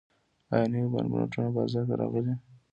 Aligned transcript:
آیا 0.53 0.65
نوي 0.73 0.87
بانکنوټونه 0.93 1.49
بازار 1.57 1.83
ته 1.89 1.93
راغلي؟ 2.01 2.33